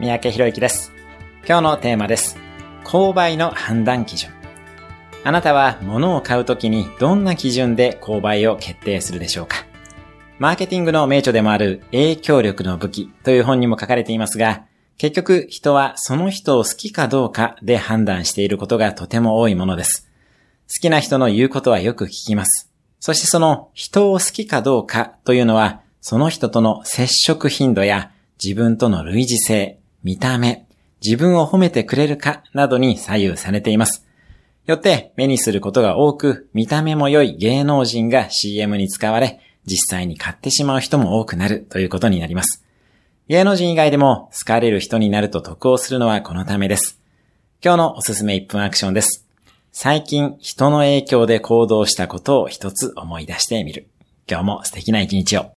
[0.00, 0.92] 三宅博之です。
[1.46, 2.38] 今日のテーマです。
[2.84, 4.30] 購買の判断基準。
[5.24, 9.66] あなたは物を買うときにどんな基準で購買を決定するでしょうか
[10.38, 14.64] マーケティングの名著でもある影響力の武器という本にも書かれていますが、
[14.96, 20.08] 結局人はその人を好きかどうかで判断していることがとても多いものです。
[20.66, 22.72] 好きな人の言うことはよく聞きます。
[23.00, 28.12] そしてその人を好きかどうかというのは、その人との接触頻度や
[28.42, 30.66] 自分との類似性、見た目、
[31.04, 34.06] 自分を褒めてくれるかなどに左右されています。
[34.66, 42.64] よって目にすることが多く、見た目も良い芸能人が CM に使われ、実際に買ってしまう人も多くなるということになります。
[43.28, 47.00] 芸能人以外でも好かれる人になると得をするのはこのためです。
[47.62, 49.26] 今日のおすすめ1分アクションです。
[49.72, 53.88] 最近人の影響で行動したことを一つ思い出してみる。
[54.28, 55.59] 今日も素敵な一日を。